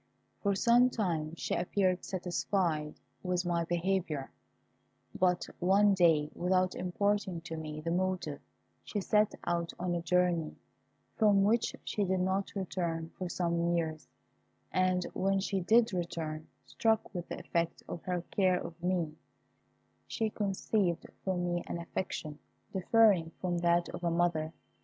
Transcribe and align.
For 0.41 0.55
some 0.55 0.89
time 0.89 1.35
she 1.35 1.53
appeared 1.53 2.03
satisfied 2.03 2.95
with 3.21 3.45
my 3.45 3.65
behaviour; 3.65 4.31
but 5.13 5.45
one 5.59 5.93
day, 5.93 6.31
without 6.33 6.73
imparting 6.73 7.41
to 7.41 7.55
me 7.55 7.81
the 7.81 7.91
motive, 7.91 8.41
she 8.83 8.99
set 8.99 9.35
out 9.43 9.73
on 9.77 9.93
a 9.93 10.01
journey, 10.01 10.55
from 11.17 11.43
which 11.43 11.75
she 11.83 12.03
did 12.03 12.19
not 12.21 12.55
return 12.55 13.11
for 13.19 13.29
some 13.29 13.75
years, 13.75 14.07
and 14.71 15.03
when 15.13 15.39
she 15.39 15.59
did 15.61 15.93
return, 15.93 16.47
struck 16.65 17.13
with 17.13 17.27
the 17.29 17.37
effect 17.39 17.83
of 17.87 18.01
her 18.01 18.23
care 18.31 18.59
of 18.59 18.81
me, 18.81 19.13
she 20.07 20.31
conceived 20.31 21.05
for 21.23 21.37
me 21.37 21.63
an 21.67 21.77
affection 21.77 22.39
differing 22.73 23.29
from 23.39 23.59
that 23.59 23.87
of 23.89 24.03
a 24.03 24.09
mother. 24.09 24.51